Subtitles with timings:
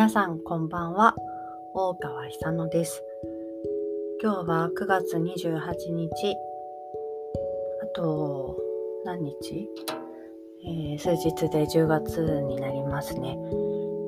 [0.00, 1.14] 皆さんこんばんは。
[1.74, 3.02] 大川久乃です。
[4.22, 6.36] 今日は9月28日。
[7.82, 8.56] あと
[9.04, 9.68] 何日、
[10.64, 13.36] えー、数日で10月になりますね、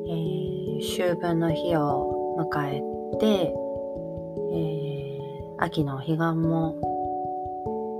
[0.08, 2.80] えー、秋分の日を迎え
[3.18, 3.52] て、
[4.54, 6.80] えー、秋の彼岸も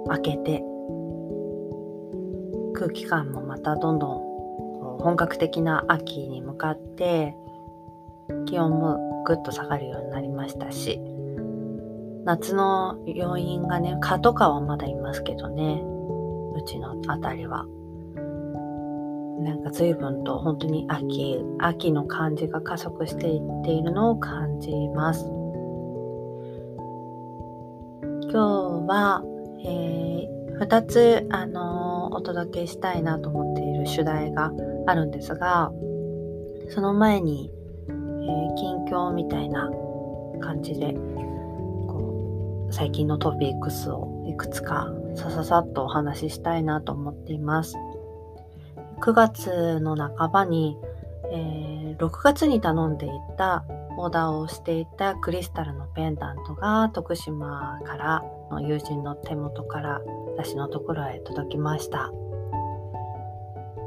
[0.09, 0.62] 明けて
[2.72, 7.36] 空気感もまたどんどん本格的な秋に向かって
[8.46, 11.01] 気温もぐっと下がるようになりましたし
[12.25, 15.82] 夏の要因がね蚊とかはまだいますけどね
[16.55, 17.67] うちの辺りは。
[19.43, 25.25] なんか随分と本当に秋秋の感じが加速していっているのを感じます。
[28.31, 28.39] 今日
[28.89, 29.23] は、
[29.65, 34.53] えー、2つ、あのー、お届けしたいなと思っている主題が
[34.87, 35.73] あるんですが
[36.71, 39.70] その前に、ー、近況みたいな
[40.41, 40.92] 感じで
[41.87, 47.77] こう最近のトピックスをいくつかさささっとお話ししたいなと思っています。
[49.00, 50.78] 9月の半ばに、
[51.33, 53.65] えー、6月に頼んでいた
[53.98, 60.00] オーダーをしていたクリスタルのペンダントが徳島からの友人の手元から
[60.37, 62.12] 私のところへ届きました。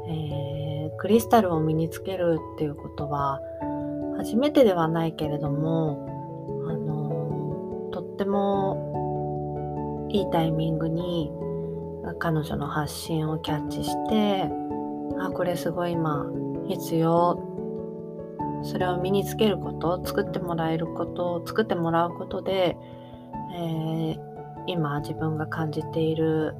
[0.08, 3.40] えー、クリスタルを身につけるっていうことは
[4.16, 6.06] 初めてではないけれども、
[6.68, 11.30] あの、とってもいいタイミングに
[12.18, 14.48] 彼女の発信をキャッチして
[15.18, 16.26] あこれすごい今
[16.68, 17.42] 必要。
[18.62, 22.76] それを身につけること作ってもらえること作ってもらうことで、
[23.54, 24.18] えー、
[24.66, 26.54] 今自分が感じている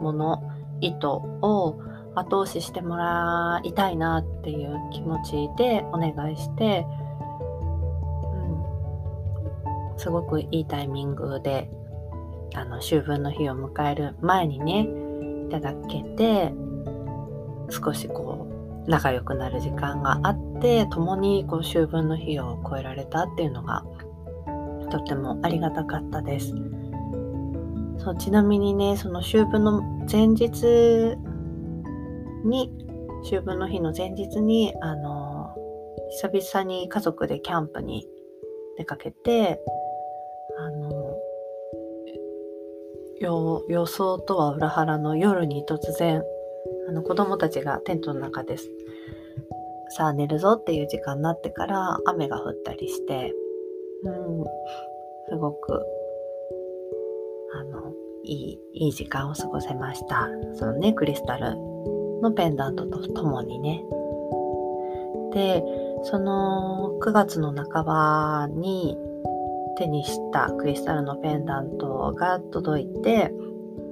[0.00, 0.42] もの
[0.80, 1.78] 意図を
[2.14, 6.86] 後押ししてもらいたいなっていう気持ちでお願いして、
[9.92, 11.70] うん、すごくいいタイミングで
[12.54, 14.88] あの秋分の日を迎える前にね
[15.46, 16.52] いただけて
[17.70, 18.48] 少しこ
[18.86, 23.84] う仲良くなる時間があって共にこう秋分の日を越えられたっていうのが
[24.90, 26.52] とてもありがたかったです。
[27.98, 31.16] そうちなみにねその秋分の前日
[32.44, 32.72] に
[33.22, 35.54] 秋分の日の前日にあの
[36.10, 38.06] 久々に家族でキャンプに
[38.76, 39.60] 出かけて
[40.58, 41.16] あの
[43.20, 46.22] 予想とは裏腹の夜に突然
[46.88, 48.68] あの子供たちがテントの中です
[49.90, 53.32] さあ寝るぞっていう時間になってから雨が降ったりして
[54.04, 54.44] うん
[55.28, 55.84] すごく
[57.52, 60.28] あの、いい、いい時間を過ごせました。
[60.54, 61.56] そのね、クリスタル
[62.20, 63.84] のペンダントとともにね。
[65.32, 65.64] で、
[66.04, 68.96] その9月の半ばに
[69.76, 73.32] 手にしたクリスタルのペンダントが届いて、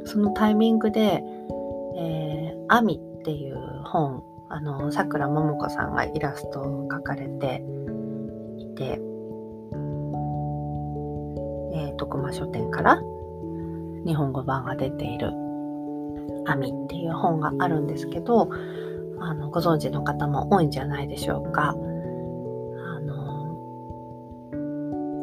[0.05, 1.22] そのタイミングで、
[1.97, 7.65] えー、アミっていう本、あの、さくらももこさんがイラストを描かれて
[8.59, 9.00] いて、
[11.75, 13.00] えー、徳間書店から
[14.06, 15.33] 日本語版が出ている
[16.48, 18.48] 「アミ」っていう本があるんですけど
[19.20, 21.75] あのご存知の方も多いんじゃないでしょうか。
[21.75, 23.48] あの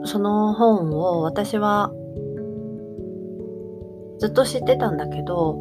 [0.05, 1.91] その本を私は
[4.19, 5.55] ずっと知ってたんだけど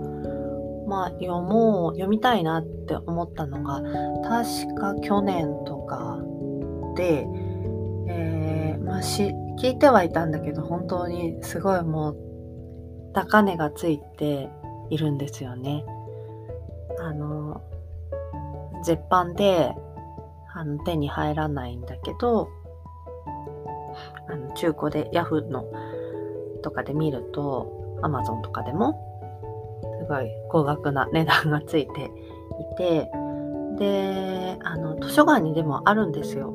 [0.87, 3.83] まあ読もう読みたいなって思ったのが
[4.23, 6.19] 確か去年とか
[6.97, 7.27] で、
[8.09, 12.17] えー、まあ、し聞いてはいたんだけど本当にすごいもう
[13.15, 14.51] 高値がついて
[14.91, 15.85] いるんですよね。
[17.01, 17.61] あの、
[18.83, 19.75] 絶版で
[20.53, 22.49] あの手に入らないんだけど、
[24.29, 25.67] あの中古でヤフーの
[26.63, 29.01] とかで見ると、アマゾンとかでも、
[30.01, 33.11] すごい高額な値段がついていて、
[33.79, 36.53] で、あの、図書館にでもあるんですよ。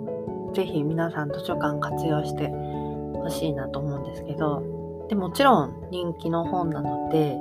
[0.54, 7.38] ぜひ皆さん図書館活用してほしいなと思うんですけど、でもちろん人気の本なので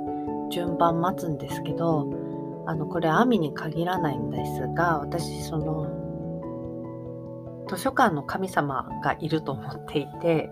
[0.49, 2.09] 順番待つんですけど
[2.65, 5.99] あのこれアミに限らないんですが私その
[7.69, 10.49] 図書館の神様がいると思っていて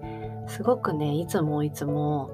[0.47, 2.31] すごくねいつもいつも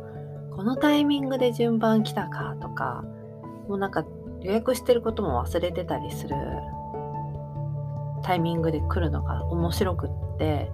[0.56, 3.04] このタイミングで順番来たかとか
[3.68, 4.06] もうなんか
[4.42, 6.36] 予約してることも忘れてたりする
[8.24, 10.71] タイミングで来るのが面白くって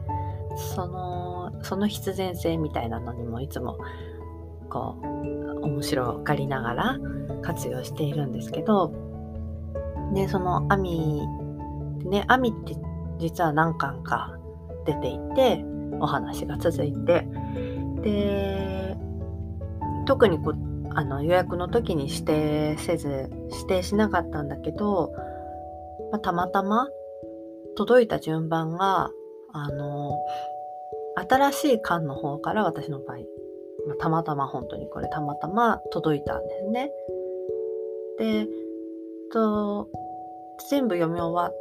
[0.75, 3.77] そのその必然性みたいなのにもいつも
[4.69, 6.97] こう面白がりながら
[7.41, 8.93] 活用しているんですけど
[10.13, 11.21] でその網
[12.05, 12.75] ね網って
[13.19, 14.37] 実は何巻か
[14.85, 15.63] 出ていて
[15.99, 17.27] お話が続いて
[18.01, 18.97] で
[20.05, 20.53] 特にこ
[20.91, 25.13] あの予約の時に指定せず指定しなかったんだけど、
[26.11, 26.87] まあ、たまたま
[27.75, 29.11] 届いた順番が
[29.53, 30.17] あの
[31.15, 33.17] 新しい巻の方から私の場合、
[33.89, 36.91] まあ、たまたま本当にこれたまたま届いたんですね。
[38.19, 38.47] で
[39.31, 39.87] と
[40.69, 41.51] 全部読み終わ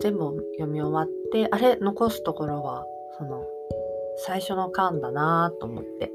[0.00, 2.86] 全部読み終わってあれ残すところは
[3.18, 3.44] その
[4.26, 6.12] 最初の巻だなと思って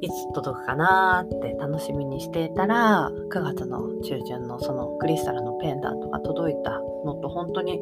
[0.00, 7.80] いつ届くかなって楽しみにしていたら9月の中旬のそのクリスタルのペンダントが届いたのと本当に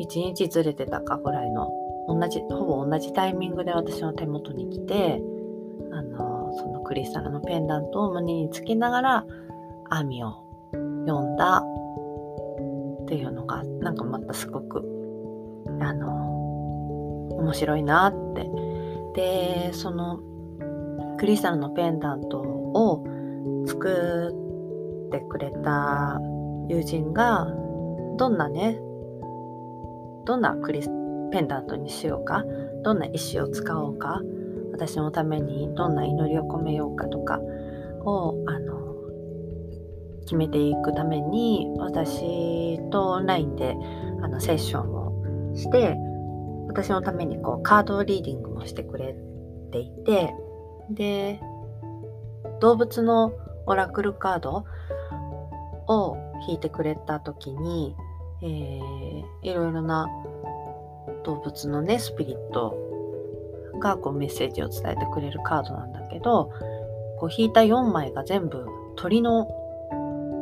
[0.00, 1.70] 1日ずれてたかぐらいの
[2.08, 5.20] 同じほぼ同じタイミングで私の手元に来て
[5.92, 9.26] あのそのクリスタルのペンダントを胸につけながら
[9.90, 10.44] アミを
[11.06, 11.62] 読んだ
[13.02, 14.82] っていうのがなんかまたすごく
[15.80, 18.48] あの面白いなって。
[19.14, 20.20] でその
[21.18, 23.04] クリスタルのペンダントを
[23.66, 24.32] 作
[25.08, 26.20] ってくれた
[26.68, 27.48] 友人が
[28.16, 28.78] どんなね
[30.24, 30.88] どんなクリス
[31.32, 32.44] ペンダントにしようか
[32.84, 34.20] どんな石を使おうか
[34.78, 37.40] 私のためにどんな祈りを込めようかとか
[38.04, 38.94] をあの
[40.20, 43.74] 決めていくために私とオンラインで
[44.22, 45.96] あのセッションをして
[46.68, 49.16] 私のためにこうカードリーディングもしてくれ
[49.72, 50.32] ていて
[50.90, 51.40] で
[52.60, 53.32] 動物の
[53.66, 54.64] オラクルカード
[55.88, 56.16] を
[56.46, 57.96] 引いてくれた時に、
[58.42, 60.06] えー、いろいろな
[61.24, 62.76] 動物のねスピリット
[63.78, 66.50] がこうメッセージを伝えてくれるカードなんだけど
[67.18, 68.66] こう引いた4枚が全部
[68.96, 69.46] 鳥の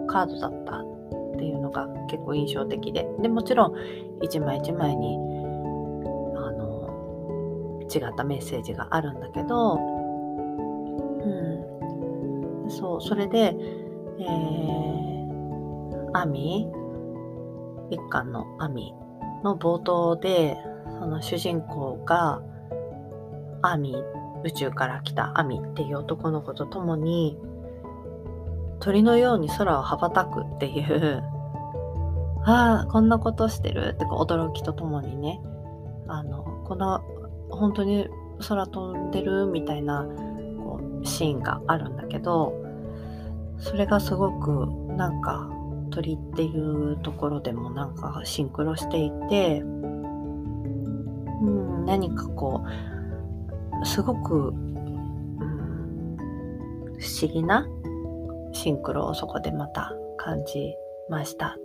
[0.08, 3.06] カードだったっていうのが結構印象的で。
[3.20, 3.74] でもちろん
[4.22, 5.16] 一枚一枚に
[6.36, 9.78] あの違ったメッセージがあるんだけど、う
[12.66, 13.54] ん、そうそれで、
[14.18, 16.68] えー、アミ
[17.90, 18.94] 一巻のアミ
[19.44, 20.56] の冒頭で
[20.98, 22.42] その主人公が
[23.68, 23.94] アミ
[24.44, 27.36] 宇宙から来たアミっていう男の子と共に
[28.80, 31.22] 鳥のように空を羽ばたくっていう。
[32.48, 35.40] ああこんなことしてるってこう驚きとともにね。
[36.06, 37.00] あのこの
[37.50, 38.08] 本当に
[38.46, 40.06] 空飛んでるみたいな
[40.62, 42.54] こうシーンがあるんだけど
[43.58, 44.66] それがすごく
[44.96, 45.50] なんか
[45.90, 49.64] 鳥っていうところでもなんかシンクロしていて、う
[51.50, 52.95] ん、何かこう
[53.84, 54.52] すごく、
[56.98, 57.68] 不思議な
[58.52, 60.74] シンクロをそこでまた感じ
[61.08, 61.58] ました。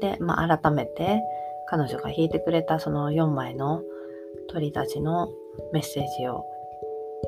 [0.00, 1.22] で、まあ、改めて
[1.66, 3.82] 彼女が弾いてくれたその4枚の
[4.48, 5.30] 鳥たちの
[5.72, 6.44] メッセージを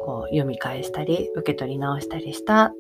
[0.05, 2.75] こう読み返したり受け取り直したりしたっ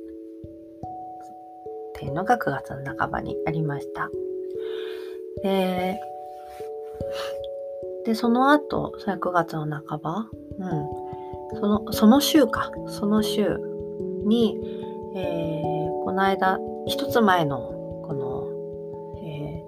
[1.94, 4.10] ていうのが9月の半ばにありました。
[5.42, 6.00] で、
[8.04, 10.28] でその後、それ9月の半ば、
[10.58, 13.58] うん、そのその週か、その週
[14.24, 14.58] に、
[15.16, 17.58] えー、この間、一つ前の
[18.06, 19.64] この、え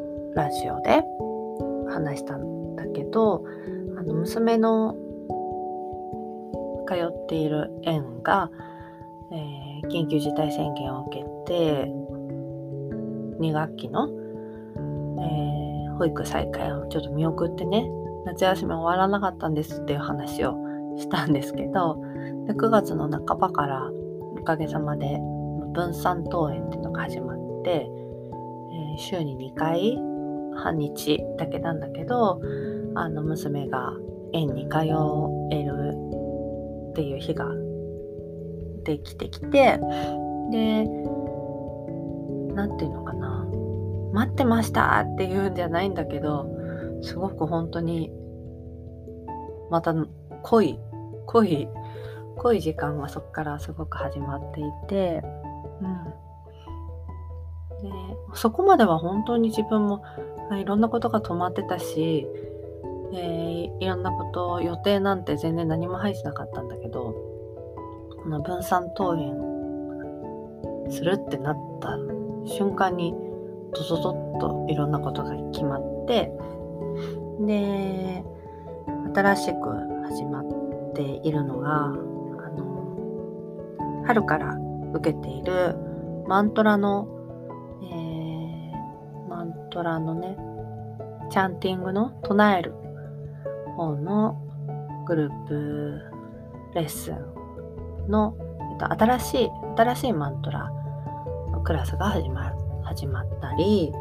[0.00, 1.02] ー、ラジオで
[1.92, 3.44] 話したんだけど、
[3.98, 4.96] あの娘の
[6.86, 8.50] 通っている園が、
[9.32, 11.92] えー、緊急事態宣言を受けて
[13.40, 15.53] 2学期の、えー、
[15.98, 17.88] 保育再開をちょっと見送ってね
[18.24, 20.54] 夏休み終わらなかったんですっていう話を
[20.98, 22.00] したんですけど
[22.46, 23.90] で9月の半ばから
[24.38, 25.18] おかげさまで
[25.72, 29.96] 分散登園っていうのが始まって、えー、週に2回
[30.56, 32.40] 半日だけなんだけど
[32.94, 33.92] あの娘が
[34.32, 34.78] 園に通
[35.50, 35.94] える
[36.90, 37.46] っていう日が
[38.84, 39.78] できてきて
[40.50, 40.86] で
[42.54, 43.13] 何て言うのか
[44.14, 46.48] 待ってましたっていうんじゃないんだけど
[47.02, 48.12] すごく本当に
[49.70, 49.92] また
[50.44, 50.78] 濃い
[51.26, 51.68] 濃い
[52.36, 55.20] 濃い時間がそこからすごく始まっていて、
[55.82, 56.04] うん、
[57.82, 57.90] で
[58.34, 60.04] そこまでは本当に自分も
[60.52, 62.28] いろんなことが止まってたし、
[63.14, 67.16] えー、いろんなこと予定なんて全然何も入ってなかったんだけど
[68.22, 69.34] この分散登園
[70.92, 71.96] するってなった
[72.46, 73.12] 瞬間に
[73.74, 76.32] ドドドッといろんなことが決まって
[77.40, 78.24] で
[79.14, 79.70] 新しく
[80.06, 81.92] 始まっているのが
[84.06, 84.56] 春から
[84.92, 85.76] 受けている
[86.26, 87.08] マントラの、
[87.82, 90.36] えー、マントラのね、
[91.30, 92.72] チャンティングの唱える
[93.76, 94.40] 方の
[95.06, 96.00] グループ
[96.74, 98.36] レッスンの、
[98.72, 100.70] えっと、新しい新しいマントラ
[101.50, 102.50] のクラスが始ま
[102.84, 103.92] 始まったり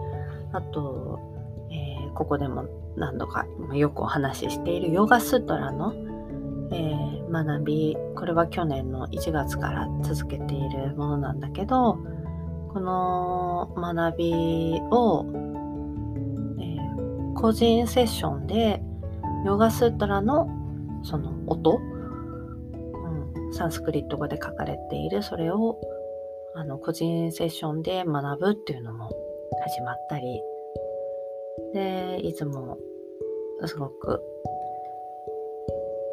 [0.52, 1.20] あと、
[1.72, 5.94] えー、ここでも何度かよくお話ししているヨガスートラの、
[6.72, 11.98] えー、学びこれは去年の1月から続けているものなんだけど
[12.74, 15.26] この学びを、
[16.60, 18.82] えー、個人セッションで
[19.46, 20.48] ヨガスートラの
[21.04, 25.80] その音、うん、サンスクリット語で書かれているそれを
[26.56, 29.10] あの個人セッションで学ぶっていうのも
[29.66, 30.42] 始まったり。
[31.74, 32.78] でいつも
[33.66, 34.22] すごく、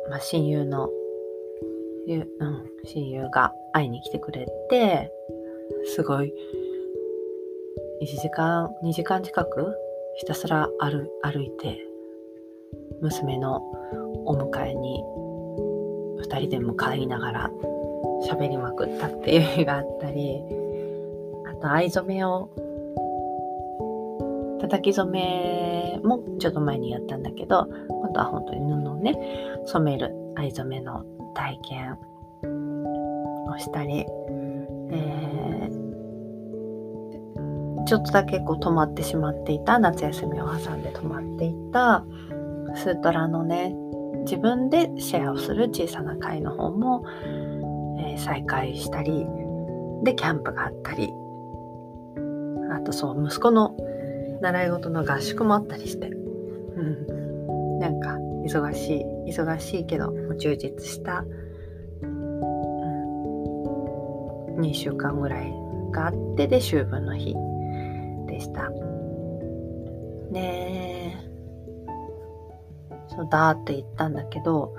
[0.08, 0.88] まあ、親友の、
[2.08, 2.26] うん、
[2.84, 5.12] 親友が会いに来てくれて
[5.94, 6.32] すごい
[8.02, 9.74] 1時間2時間近く
[10.16, 11.86] ひたすら歩歩いて
[13.00, 13.62] 娘の
[14.26, 15.02] お迎えに
[16.22, 17.50] 2人で向かいながら
[18.28, 20.42] 喋りまくったっていう日があったり
[21.46, 22.50] あと藍染めを
[24.60, 29.16] 叩き染めもちょっと前にやったんだけど今度は本当に布をね
[29.66, 31.98] 染める藍染めの体験
[33.48, 34.06] をしたり、
[34.90, 42.04] えー、ちょっとだけこう止まってしまっていた夏休みを挟んで止まっていた
[42.76, 43.74] スートラのね
[44.24, 47.04] 自分でシェアをする小さな会の方も、
[47.98, 49.26] えー、再開したり
[50.02, 51.12] でキャンプがあったり
[52.72, 53.76] あとそう息子の
[54.40, 58.16] 習い事の合宿もあったりして、うん、なんか
[58.46, 61.24] 忙しい忙しいけど充実した、
[62.02, 62.40] うん、
[64.60, 65.52] 2週間ぐらい
[65.92, 67.34] があってで秋分の日
[68.26, 68.70] でした。
[70.32, 71.16] で
[73.08, 74.74] そうだーって言ったんだけど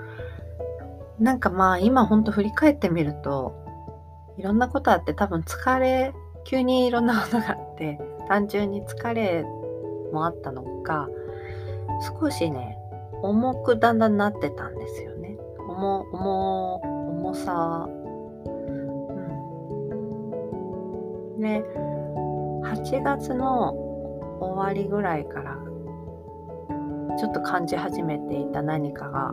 [1.18, 3.54] なんかまあ今ほんと振り返ってみると
[4.38, 6.12] いろんなことあって多分疲れ
[6.44, 9.44] 急にいろんなことがあって 単純に疲れ
[10.12, 11.08] もあったのか
[12.20, 12.78] 少しね
[13.22, 15.38] 重くだんだんなってたんですよね。
[15.68, 17.88] 重重重さ。
[17.88, 17.90] う
[21.38, 21.40] ん。
[21.40, 21.62] ね
[22.64, 23.74] 8月の
[24.40, 25.56] 終わりぐらいから
[27.16, 29.28] ちょっと感じ始めていた何かが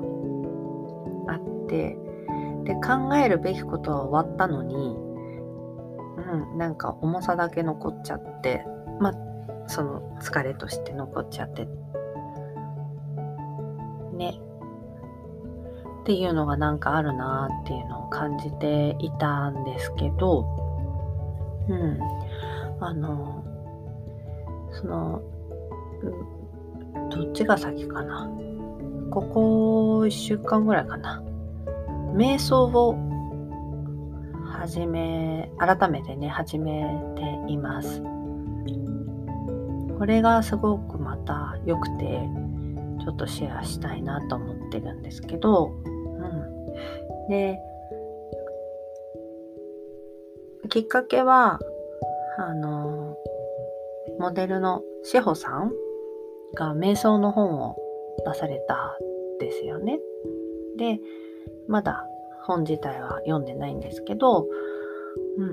[1.28, 4.76] あってで考えるべきことは終わったのに
[6.18, 8.66] うんなんか重さだけ残っちゃって
[9.00, 9.30] まあ
[9.70, 11.68] その疲れとして残っちゃって。
[14.14, 14.40] ね。
[16.02, 20.46] っていうのがなんかあるなっていうのを感じていたんですけど
[21.70, 22.00] うん。
[22.82, 23.44] あの
[24.72, 25.22] その
[27.12, 28.30] どっちが先かな。
[29.12, 31.22] ここ1週間ぐらいかな。
[32.14, 32.96] 瞑想を
[34.52, 36.84] 始め改めてね始め
[37.16, 38.02] ています
[39.98, 42.22] これがすごくまた良くて
[43.04, 47.60] ちょっとシェアしたいなと思ってるんですけど、うん、で
[50.70, 51.60] きっかけは
[52.38, 53.18] あの
[54.20, 55.72] モデルの志保さん
[56.56, 57.76] が瞑想の本を
[58.26, 60.00] 出されたんですよね。
[60.78, 61.00] で
[61.70, 62.06] まだ
[62.44, 64.48] 本自体は読んでないんですけど、
[65.38, 65.46] う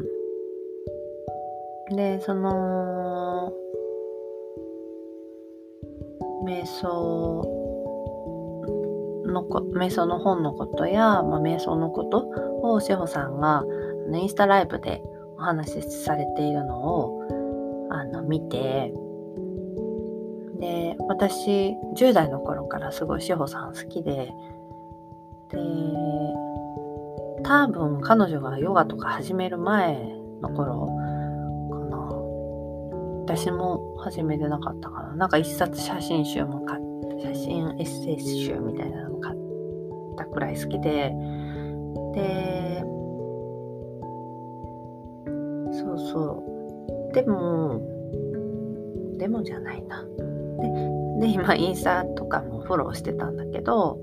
[1.92, 1.96] ん。
[1.96, 3.52] で、その、
[6.44, 7.44] 瞑想
[9.26, 12.28] のこ、瞑想の本のことや、まあ、瞑想のこと
[12.62, 13.64] を志保さんが
[14.12, 15.02] インスタライブで
[15.36, 18.92] お話しされているのをあの見て、
[20.58, 24.32] で、私、10代の頃からすごい志保さん好きで、
[25.50, 25.58] で、
[27.46, 29.94] 多分彼女がヨガとか始める前
[30.42, 30.86] の頃
[31.70, 31.96] かな。
[33.36, 35.14] 私も始めてなかったかな。
[35.14, 36.80] なんか一冊写真集も買っ
[37.20, 39.36] て、写真エッセイ集みたいなのも買っ
[40.16, 41.14] たくらい好きで、
[42.14, 42.80] で、
[45.72, 46.42] そうそ
[47.10, 47.14] う。
[47.14, 47.80] でも、
[49.18, 50.04] でもじゃないな。
[51.20, 54.00] で、で今インスタとかもフォローしてたんだけど、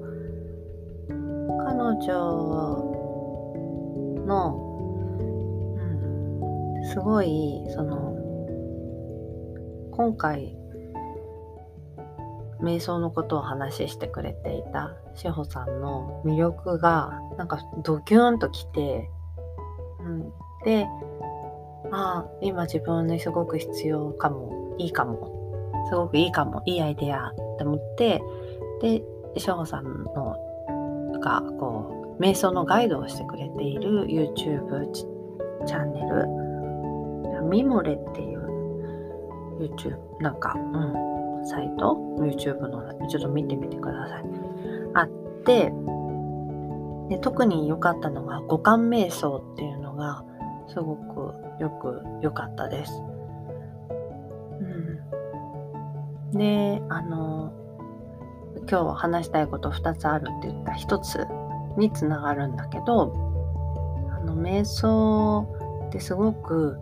[1.65, 2.92] 彼女
[4.25, 4.55] の、
[5.77, 8.13] うん、すごいその
[9.91, 10.57] 今回
[12.61, 19.09] 瞑想のことを話してくれていた志保さんの魅力がなんかドキュンときて、
[19.99, 20.87] うん、で
[21.91, 28.21] ああ今自分にすごく必要かもいいかもすごくいいかもいいアイデアって思って
[28.81, 29.03] で
[29.37, 30.35] 志保さんの
[31.19, 36.43] がこう瞑想のガイドをしてくれている YouTube チャンネル。
[37.49, 38.39] ミモレっていう
[39.59, 44.23] YouTube なんか、うん、サイト？YouTube のちょっと見てみてください。
[44.93, 45.09] あっ
[45.43, 45.73] て
[47.09, 50.23] で特に良かったのが五感瞑想っていうのが
[50.69, 52.93] すごくよく良かったです。
[56.31, 57.51] うん、であの
[58.69, 60.71] 今日話したいこと2つあるって言った。
[60.71, 61.27] 1つ
[61.77, 63.13] につながるんだけど
[64.11, 65.47] あの瞑想
[65.87, 66.77] ってすごく、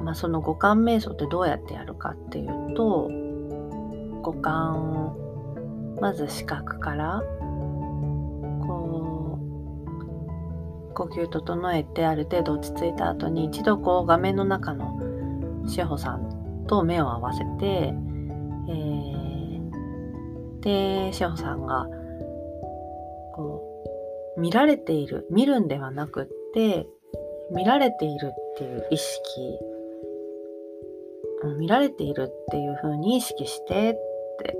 [0.00, 3.10] まあ、その五感瞑想ってどうやってやるかっていうと
[4.22, 7.22] 五感をまず視覚から
[8.66, 9.38] こ
[10.90, 14.98] う呼吸整えてある程度落ち着いた後に一度こう画面の中の
[15.66, 17.94] 志保さんと目を合わせて、
[18.68, 21.86] えー、で志保さんが
[24.38, 26.86] 見られている見るんではなくって
[27.52, 29.58] 見られているっていう意識。
[31.58, 33.94] 見られているっていう風に意識してっ
[34.44, 34.56] て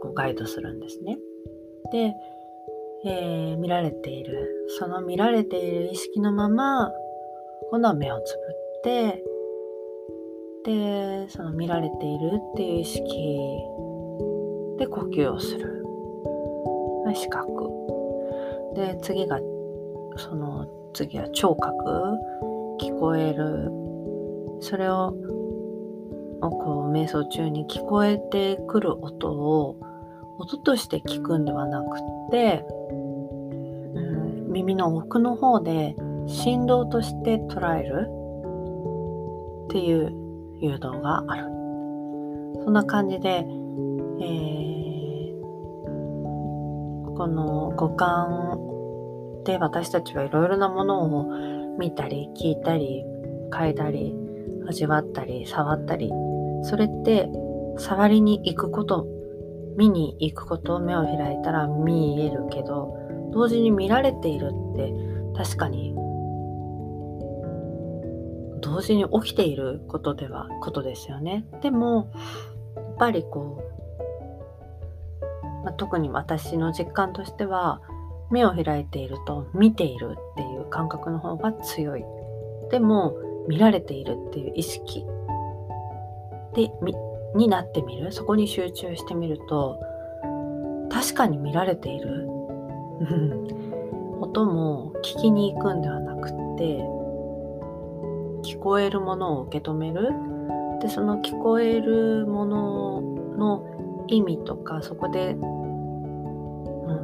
[0.00, 1.18] こうガイドするんですね。
[1.92, 2.14] で、
[3.04, 4.66] えー、見られている。
[4.78, 6.90] その見られている意識のまま
[7.70, 9.24] 今度は目をつぶって
[10.64, 13.04] でその見られているっていう意識
[14.78, 15.84] で呼吸をする。
[17.14, 17.84] 視覚。
[18.74, 19.38] で次が
[20.16, 21.80] その次は聴覚。
[22.80, 23.70] 聞こえる。
[24.60, 25.14] それを
[26.40, 29.76] こう瞑想中に聞こえてくる音を
[30.38, 31.98] 音として聞くんではなく
[32.30, 32.64] て、
[33.94, 35.94] うん、耳の奥の方で
[36.26, 38.08] 振動として捉える。
[39.64, 40.12] っていう
[40.60, 41.44] 誘導がある。
[42.64, 44.53] そんな感じで、えー、
[47.16, 48.58] この五感
[49.44, 53.04] で私たちはいろいろなものを見たり聞いたり
[53.50, 54.14] 嗅いだり
[54.68, 56.10] 味わったり触ったり
[56.62, 57.28] それって
[57.78, 59.06] 触りに行くこと
[59.76, 62.96] 見に行くこと目を開いたら見えるけど
[63.32, 64.92] 同時に見られているって
[65.36, 65.94] 確かに
[68.60, 71.44] 同時に起きていることではことですよね。
[71.60, 72.10] でも
[72.76, 73.83] やっぱりこう、
[75.64, 77.80] まあ、特に私の実感としては
[78.30, 82.04] 目を開いていると見ているっていう感覚の方が強い。
[82.70, 83.14] でも
[83.48, 85.04] 見られているっていう意識。
[86.54, 86.70] で
[87.34, 88.12] になってみる。
[88.12, 89.80] そこに集中してみると
[90.90, 92.28] 確かに見られている。
[94.20, 96.88] 音も聞きに行くんではなくって
[98.42, 100.12] 聞こえるものを受け止める。
[100.80, 103.00] でその聞こえるもの
[103.36, 103.64] の
[104.06, 105.36] 意味とかそこで、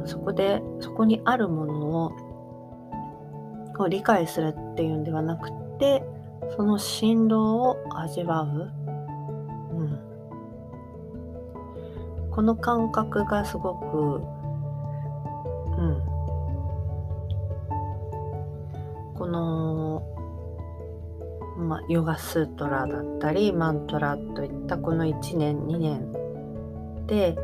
[0.05, 2.11] そこでそこにあるものを
[3.77, 6.03] こう理解するっていうんではなくて
[6.55, 8.71] その振動を味わう。
[9.73, 9.99] うん。
[12.31, 14.21] この感覚がすごく
[15.77, 16.01] うん。
[19.15, 20.03] この
[21.57, 26.11] まあ、ヨガスートラだったりマントラといったこの1年2年
[27.05, 27.37] で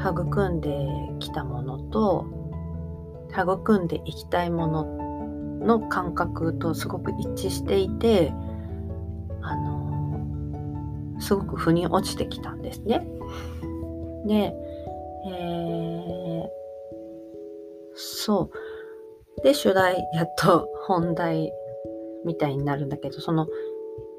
[0.00, 0.70] 育んで
[1.18, 2.26] きたものと
[3.30, 4.84] 育んでいきたいもの
[5.66, 8.32] の感覚とすごく一致していて
[9.42, 13.06] あのすごく腑に落ちてきたんですね。
[14.26, 14.54] で、
[15.26, 16.48] えー、
[17.94, 19.42] そう。
[19.42, 21.52] で、主題、やっと本題
[22.24, 23.46] みたいになるんだけど、その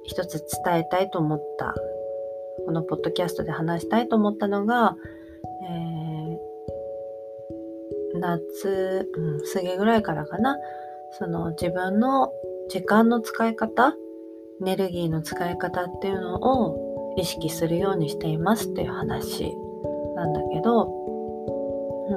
[0.03, 1.75] 一つ伝えたいと思った、
[2.65, 4.95] このポッドキャストで話したいと思ったのが、
[5.61, 10.57] えー、夏、うん、過ぎぐらいからかな、
[11.17, 12.31] その自分の
[12.69, 13.95] 時間の使い方、
[14.61, 19.51] エネルギーの使い方っていうのを意識するようにしていますっていう話
[20.15, 20.85] なんだけど、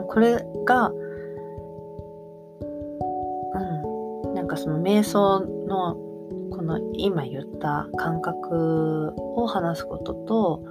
[0.09, 0.93] これが、う
[4.29, 5.97] ん、なんかその瞑想の
[6.51, 10.63] この今言った感覚を話すことと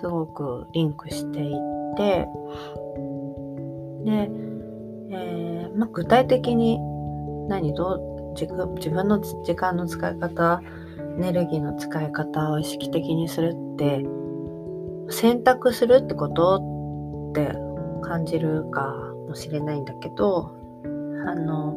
[0.00, 2.28] すごくリンクしていって
[4.04, 4.30] で、
[5.10, 6.78] えー、まあ、具体的に
[7.48, 10.60] 何どう自分の時間の使い方
[11.16, 14.04] エネルギーの使い方を意識的にするって
[15.08, 17.54] 選択するってことって
[18.02, 18.94] 感じるか
[19.28, 20.54] もしれないんだけど
[21.26, 21.76] あの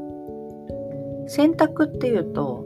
[1.27, 2.65] 選択っていうと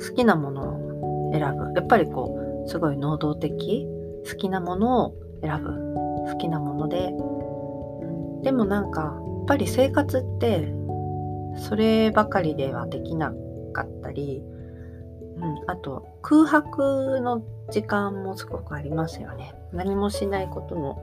[0.00, 1.72] 好きなものを選ぶ。
[1.74, 3.86] やっぱりこうすごい能動的
[4.28, 6.01] 好きなものを選ぶ。
[6.30, 7.12] 好きなもので、
[8.42, 10.72] でもなんかやっぱり生活って
[11.56, 13.32] そればかりではできな
[13.72, 14.42] かったり、
[15.36, 19.54] うん、あと空白の時間もすごくありますよね。
[19.72, 21.02] 何もしないことの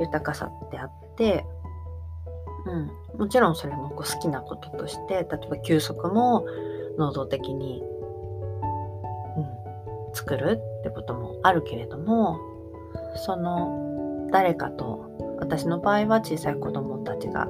[0.00, 1.44] 豊かさってあって、
[2.66, 6.46] うん、もちろんそれもこう好きなこととして例えば休息も
[6.96, 7.82] 能動的に、
[9.36, 12.38] うん、作るってこともあるけれども
[13.16, 13.93] その
[14.34, 17.46] 誰かと私の場合は小さい子供たちが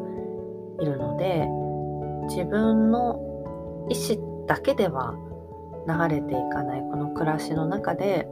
[0.79, 1.47] いるので
[2.29, 3.19] 自分の
[3.89, 5.15] 意思だけでは
[5.89, 8.29] 流れていかないこの暮らしの中で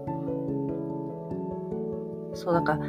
[2.34, 2.86] そうだから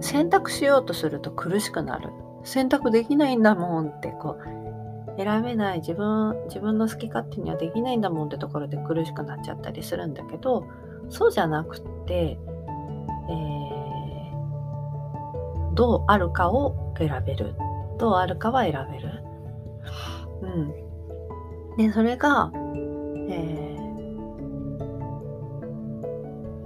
[0.00, 2.10] 選択しようとすると苦しくなる。
[2.42, 5.78] 選択できないんだもんってこう選べない。
[5.78, 10.66] 自分自分の好き勝手にはできないんだもんってところで苦しくなっちゃったりするんだけど
[11.08, 12.38] そうじゃなくって
[13.28, 13.55] えー、
[15.76, 17.54] どうあるかを選べる
[17.98, 19.22] どうあるかは選べる。
[20.42, 20.72] うん。
[21.76, 23.84] で、それが、えー、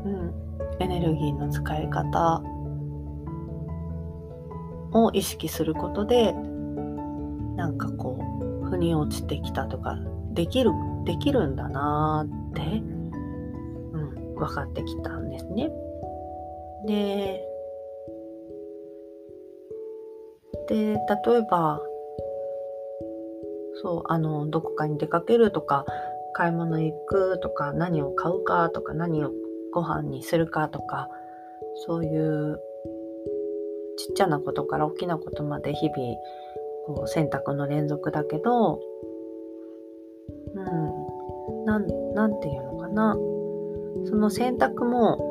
[0.05, 0.35] うん、
[0.81, 2.43] エネルギーの使い方
[4.93, 6.33] を意識することで、
[7.57, 8.19] なんかこ
[8.65, 9.99] う、腑に落ちてきたとか、
[10.33, 10.71] できる、
[11.05, 12.63] できるんだなーって、
[13.93, 15.71] うん、分かってきたんですね。
[16.87, 17.50] で、
[20.71, 21.83] で、例えば、
[23.83, 25.85] そう、あの、どこかに出かけるとか、
[26.33, 29.33] 買い物行くとか、何を買うかとか、何を
[29.73, 31.09] ご飯にするかとか、
[31.87, 32.61] そういう
[33.97, 35.99] ちっちゃなことから大きなことまで日々、
[36.87, 38.81] こう選択の連続だけど、
[40.55, 43.17] うん、なん、なんていうのかな。
[44.05, 45.30] その選択も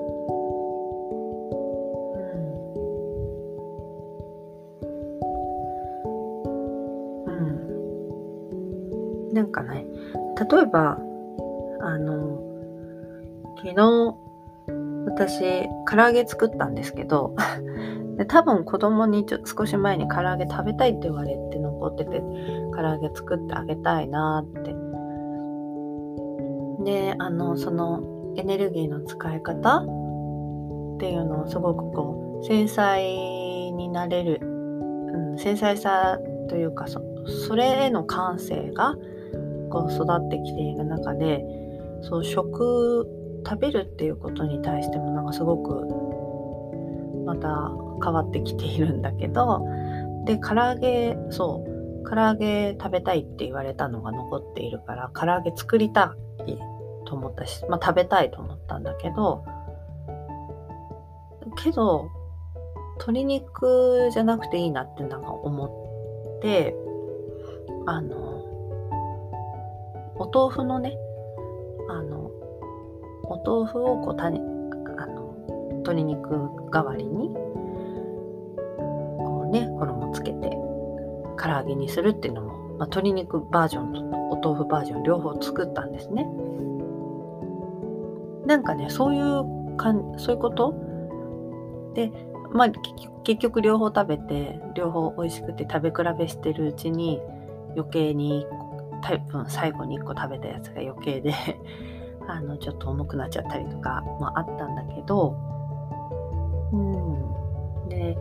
[10.52, 10.98] 例えば、
[11.82, 12.40] あの、
[13.58, 14.16] 昨日、
[15.06, 17.36] 私、唐揚げ作ったんですけど、
[18.18, 22.22] で多分子供にちょ少し前に唐揚げ食べたいって言われて残ってて、
[22.76, 24.76] 唐揚げ作ってあげたいなって。
[26.84, 28.02] で、あの、その
[28.36, 29.86] エネルギーの使い方っ
[31.00, 37.02] ていうのをすごくこう、繊細になれる、うん、繊細さというかそ、
[37.48, 38.96] それへの感性が
[39.70, 41.44] こう育ってきている中で
[42.02, 43.08] そう食
[43.46, 46.10] 食べるっていうことに対してもなんかすごく
[47.26, 47.72] また
[48.04, 49.66] 変わってきているんだけど
[50.26, 56.58] で唐揚げそう唐揚げ食べたいって言われたのが残っているから唐揚げ作りたい
[57.06, 59.44] と思ったし、まあ、食べたいと思ったんだけど
[61.64, 62.10] けど
[63.00, 66.76] 鶏肉じゃなくていいなってなんか思って
[67.86, 68.39] あの
[70.20, 70.98] お豆腐のね、
[71.90, 72.30] あの、
[73.24, 74.42] お豆腐をこう種、あ
[75.08, 75.34] の、
[75.72, 77.30] 鶏肉代わりに、
[79.18, 80.50] こうね、衣つけて、
[81.42, 84.00] 唐揚げにするっていうのも、まあ、鶏肉バージョンと
[84.32, 86.28] お豆腐バージョン両方作ったんですね。
[88.46, 90.74] なんかね、そういうかん、そういうこと
[91.94, 92.12] で、
[92.52, 92.70] まあ、
[93.24, 97.22] 結局両方食べて、両方美味しくて食べ比べしてるうちに、
[97.76, 98.46] 余計に
[99.02, 101.34] 多分最後に1個食べたやつが余計で
[102.28, 105.36] あのちょっと重くなっちゃったりとかもあったんだけど
[106.72, 107.90] うん。
[107.90, 108.18] で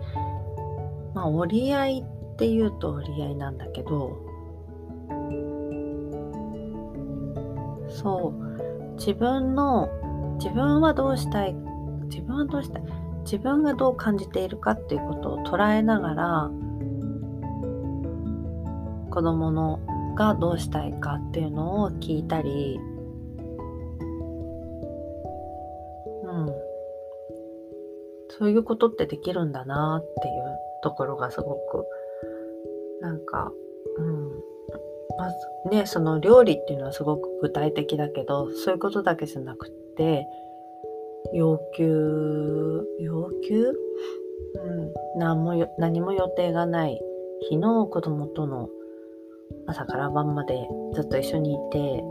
[1.15, 4.17] まあ折り合いっていうと折り合いなんだけど
[7.89, 8.49] そう。
[8.99, 9.89] 自分の
[10.39, 11.55] 自分はどうしたい
[12.05, 12.83] 自分はどうしたい
[13.23, 16.51] 自分がどう感じているかっていうことを捉えながら
[19.11, 19.81] 子供の
[20.19, 22.81] がどうしたいかっていうのを聞いたり、
[26.25, 26.47] うん。
[28.31, 30.35] そういうことってできるんだなっていう
[30.83, 31.87] ところがすごく、
[33.01, 33.53] なんか、
[33.97, 34.31] うん。
[35.17, 35.37] まず
[35.71, 40.27] ね、その料理っていうのはすごく具体的だけど、そういうことだけじゃなくって、
[41.33, 43.67] 要求、要求？
[43.67, 43.71] う
[44.71, 45.19] ん。
[45.19, 47.01] 何も何も予定がない
[47.49, 48.69] 日の子供との
[49.67, 52.05] 朝から晩までずっと一緒にいて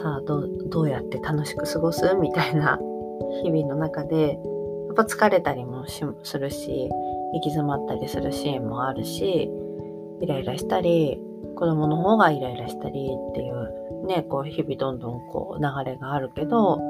[0.00, 2.14] さあどうどうやって楽しく過ごす？
[2.14, 2.78] みたいな
[3.42, 4.38] 日々の中で
[4.86, 5.84] やっぱ疲れたりも
[6.22, 6.88] するし
[7.34, 9.50] 行き詰まったりするシーンもあるし
[10.20, 11.20] イライラしたり
[11.56, 16.80] 子供の方がイライラしたりっていうねこう日々どんどんこう流れがあるけど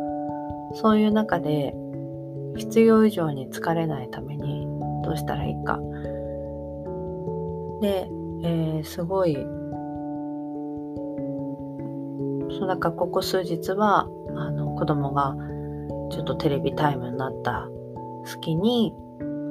[0.74, 1.74] そういう中で
[2.56, 4.66] 必要以上に疲れないために
[5.02, 5.78] どうしたらいいか。
[7.80, 8.08] で、
[8.42, 9.37] えー、すごい
[12.58, 15.34] そのかここ数日はあの子供が
[16.10, 17.68] ちょっとテレビタイムになった
[18.24, 18.92] 隙に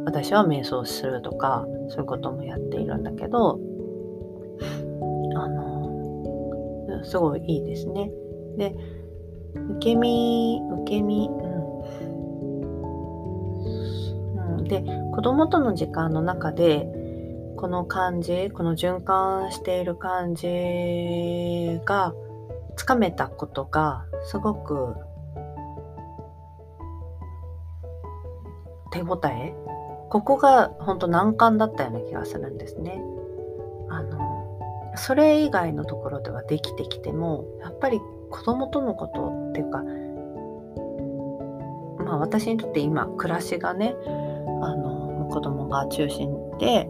[0.05, 3.59] 私は瞑想するとかそういうこともやっているんだけど
[5.35, 8.11] あのすごいいいですね。
[8.57, 8.75] で
[9.55, 11.31] 受け身受け身、う
[14.41, 16.87] ん、うん、で子供との時間の中で
[17.57, 22.13] この感じこの循環している感じが
[22.75, 24.95] つかめたことがすごく
[28.91, 29.55] 手応え
[30.09, 33.01] ここが本当難関だったような気がするんですね。
[33.89, 39.83] あのそれ以外のところではできてきてもやっぱり子供とのことっていうか
[42.03, 43.95] まあ私にとって今暮らしがね
[44.61, 46.87] あの子供が中心で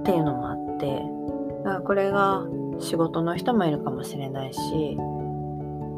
[0.00, 1.02] っていうのもあって
[1.84, 2.46] これが
[2.80, 4.60] 仕事の人もいるかもしれないし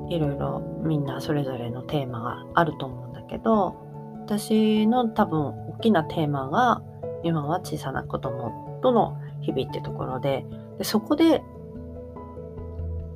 [0.08, 3.76] いろいろみんなそれぞれのテーマがあると思うんだけど
[4.24, 6.82] 私の多分大きなテーマが
[7.22, 10.44] 今は小さな子供との日々ってところで
[10.78, 11.42] でそこで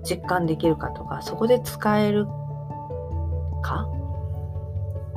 [0.02, 2.26] 実感できるかとかそこで使える
[3.62, 3.88] か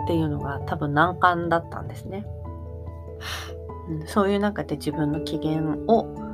[0.04, 2.26] っていうのが多分難関だったんですね。
[4.06, 6.27] そういう中で自分の機嫌を、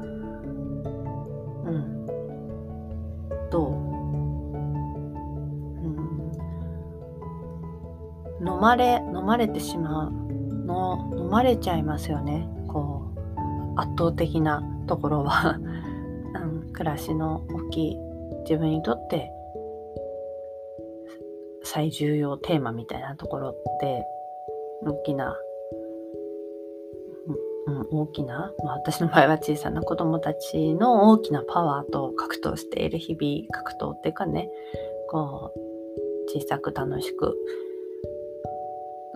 [8.64, 10.12] まれ飲まれてしまう
[10.66, 12.48] の飲まれちゃいますよね。
[12.70, 13.02] こ
[13.76, 15.60] う圧倒的なところは、
[16.34, 18.00] うん、暮らしの大きい
[18.44, 19.30] 自分にとって
[21.64, 24.08] 最重要テーマみたいなところって
[24.86, 25.38] 大きな、
[27.68, 34.50] うん、大きな、まあ、私の場合は小さな子供たちの大きなパワーと格闘している日々格闘っていうかね
[35.10, 35.60] こう
[36.30, 37.38] 小さく楽しく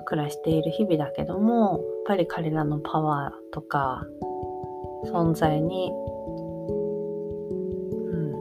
[0.08, 4.08] 暮らしている日々だけどもやっぱり彼らのパワーとか
[5.12, 5.94] 存在にう
[8.18, 8.32] ん。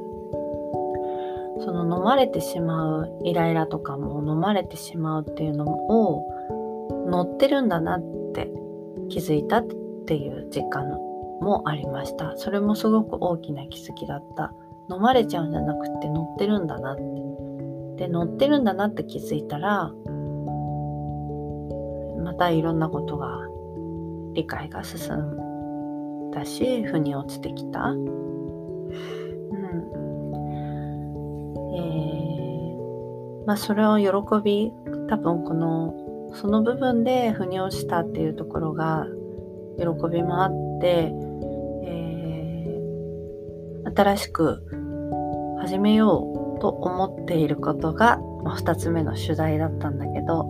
[1.65, 6.25] その飲まれてしまうイライラとかも飲まれてしまうっていうのを
[7.11, 8.01] 乗ってるんだなっ
[8.33, 8.49] て
[9.09, 9.67] 気づいたっ
[10.07, 10.89] ていう実感
[11.41, 12.37] もありました。
[12.37, 14.53] それもすごく大きな気づきだった。
[14.89, 17.03] 飲まれちゃうんじゃなくて乗ってるんだなって。
[17.97, 19.93] で乗ってるんだなって気づいたら
[22.39, 23.39] たいろんなことが
[24.35, 28.07] 理解が進んだし腑に落ちてきたうん。
[31.75, 34.07] えまあ、それを喜
[34.45, 34.73] び
[35.09, 35.95] 多分この
[36.35, 39.07] その部分で腑に落ちたっていうところが
[39.79, 41.13] 喜びもあって、
[41.85, 44.63] えー、新しく
[45.61, 50.47] 始めようと思っていることが、2つ目の主題だったんだけど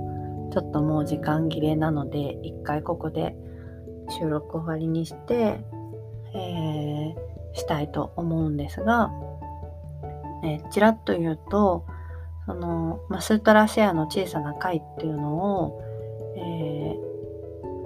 [0.53, 3.37] ちょっともう時間切れなので一回ここで
[4.21, 5.61] 収録終わりにして、
[6.35, 7.15] えー、
[7.55, 9.11] したいと思うんですが、
[10.45, 11.85] えー、ちらっと言うと
[12.47, 15.83] その、ま、スートラシェアの小さな会っていうのを、
[16.37, 16.97] え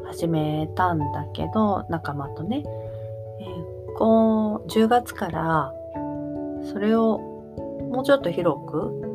[0.04, 2.62] ー、始めたんだけど、仲間とね、
[3.40, 5.72] えー、こう、10月から
[6.70, 7.18] それを
[7.90, 9.09] もうちょっと広く、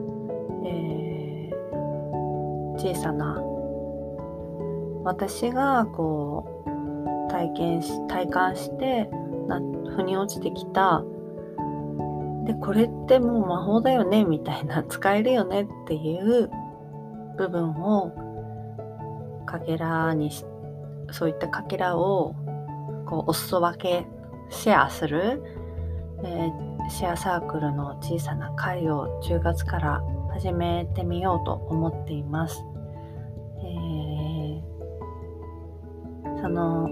[2.86, 3.42] 小さな。
[5.04, 6.64] 私がこ
[7.28, 9.10] う体験し体感して
[9.48, 9.60] な
[9.96, 11.04] 腑に落ちてきた。
[12.46, 16.52] でこれってもう魔法だよねみたいな 使えるよねっていう
[17.38, 18.12] 部分を
[19.48, 20.46] かけらにし
[21.10, 22.36] そういったかけらを
[23.08, 24.06] こうお裾分け
[24.50, 25.42] シェアする、
[26.24, 32.64] えー、シェアサークルの小さな会を10月から始めてみようと思っています。
[36.46, 36.90] その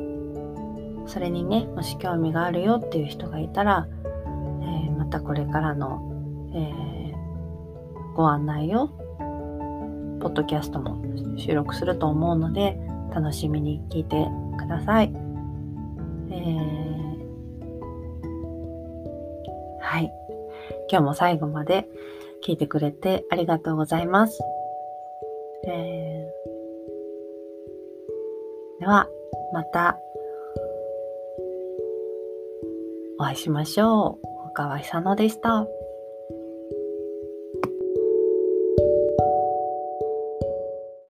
[1.05, 3.87] それにねもし興味があるよっていう人がいたら
[4.25, 6.01] えー、またこれからの、
[6.55, 11.03] えー、ご案内をポッドキャストも
[11.37, 12.79] 収録すると思うので
[13.13, 14.25] 楽しみに聞いて
[14.57, 15.13] ください。
[16.31, 17.19] えー、
[19.81, 20.11] はい。
[20.89, 21.87] 今日も最後まで
[22.43, 24.41] 聞いてくれてありがとうございます。
[25.67, 29.07] えー、では、
[29.53, 29.97] また
[33.19, 34.53] お会いしましょう。
[34.53, 35.65] 川久野でした。